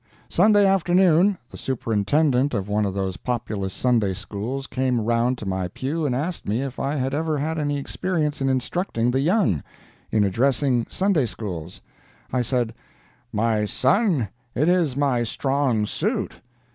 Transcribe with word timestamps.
Sunday 0.29 0.65
afternoon, 0.65 1.37
the 1.51 1.57
Superintendent 1.57 2.55
of 2.55 2.67
one 2.67 2.87
of 2.87 2.95
those 2.95 3.17
populous 3.17 3.71
Sunday 3.71 4.15
Schools 4.15 4.65
came 4.65 4.99
around 5.01 5.37
to 5.37 5.45
my 5.45 5.67
pew 5.67 6.07
and 6.07 6.15
asked 6.15 6.47
me 6.47 6.63
if 6.63 6.79
I 6.79 6.95
had 6.95 7.13
ever 7.13 7.37
had 7.37 7.59
any 7.59 7.77
experience 7.77 8.41
in 8.41 8.49
instructing 8.49 9.11
the 9.11 9.19
young—in 9.19 10.23
addressing 10.23 10.87
Sunday 10.89 11.27
Schools. 11.27 11.81
I 12.33 12.41
said, 12.41 12.73
"My 13.31 13.65
son, 13.65 14.29
it 14.55 14.67
is 14.67 14.97
my 14.97 15.21
strong 15.23 15.85
suit." 15.85 16.41